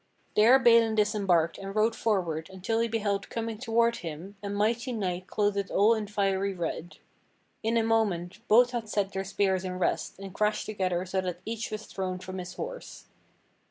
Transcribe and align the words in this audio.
There 0.35 0.57
Balin 0.57 0.95
disembarked 0.95 1.59
and 1.59 1.75
rode 1.75 1.95
forward 1.95 2.49
until 2.51 2.79
he 2.79 2.87
beheld 2.87 3.29
coming 3.29 3.59
toward 3.59 3.97
him 3.97 4.35
a 4.41 4.49
mighty 4.49 4.93
knight 4.93 5.27
clothed 5.27 5.69
all 5.69 5.93
in 5.93 6.07
fiery 6.07 6.55
red. 6.55 6.97
In 7.61 7.77
a 7.77 7.83
moment 7.83 8.39
both 8.47 8.71
had 8.71 8.89
set 8.89 9.11
their 9.13 9.23
spears 9.23 9.63
in 9.63 9.77
rest 9.77 10.17
and 10.17 10.33
crashed 10.33 10.65
together 10.65 11.05
so 11.05 11.21
that 11.21 11.39
each 11.45 11.69
was 11.69 11.85
thrown 11.85 12.17
from 12.17 12.39
his 12.39 12.55
horse. 12.55 13.09